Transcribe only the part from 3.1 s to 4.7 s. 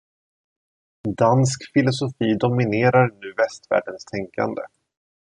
nu västvärldens tänkande